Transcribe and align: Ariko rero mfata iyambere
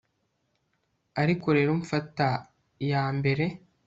Ariko 1.21 1.47
rero 1.57 1.71
mfata 1.81 2.27
iyambere 2.83 3.45